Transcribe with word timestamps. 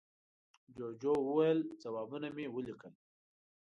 جوجو 0.75 1.13
وویل، 1.25 1.59
ځوابونه 1.81 2.27
مې 2.35 2.45
وليکل. 2.51 2.93